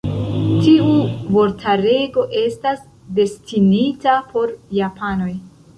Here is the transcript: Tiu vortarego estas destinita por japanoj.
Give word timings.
Tiu 0.67 0.87
vortarego 1.35 2.25
estas 2.41 2.83
destinita 3.21 4.19
por 4.35 4.59
japanoj. 4.81 5.35